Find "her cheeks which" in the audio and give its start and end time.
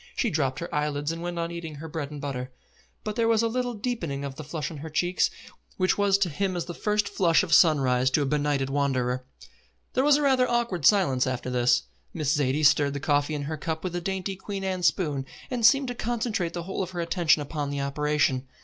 4.77-5.95